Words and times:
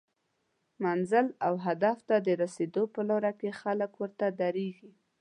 منزل 0.83 1.27
او 1.47 1.53
هدف 1.65 1.97
ته 2.07 2.15
د 2.27 2.29
رسیدو 2.43 2.83
په 2.93 3.01
لار 3.09 3.25
کې 3.39 3.49
خلک 3.61 3.91
ورته 4.01 4.25
دریږي 4.39 4.91